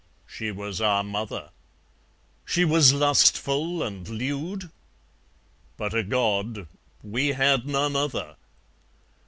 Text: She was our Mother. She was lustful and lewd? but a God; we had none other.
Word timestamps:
She 0.25 0.49
was 0.49 0.81
our 0.81 1.03
Mother. 1.03 1.51
She 2.43 2.65
was 2.65 2.91
lustful 2.91 3.83
and 3.83 4.09
lewd? 4.09 4.71
but 5.77 5.93
a 5.93 6.01
God; 6.01 6.65
we 7.03 7.27
had 7.33 7.67
none 7.67 7.95
other. 7.95 8.35